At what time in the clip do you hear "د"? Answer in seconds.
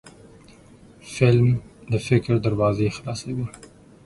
1.91-1.93